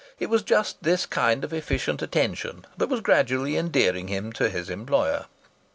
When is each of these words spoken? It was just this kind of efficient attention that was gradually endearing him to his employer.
It 0.19 0.31
was 0.31 0.41
just 0.41 0.81
this 0.81 1.05
kind 1.05 1.43
of 1.43 1.53
efficient 1.53 2.01
attention 2.01 2.65
that 2.75 2.89
was 2.89 3.01
gradually 3.01 3.55
endearing 3.55 4.07
him 4.07 4.33
to 4.33 4.49
his 4.49 4.67
employer. 4.67 5.27